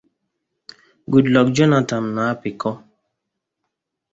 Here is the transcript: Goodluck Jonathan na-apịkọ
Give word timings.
Goodluck 1.11 1.47
Jonathan 1.55 2.03
na-apịkọ 2.15 2.71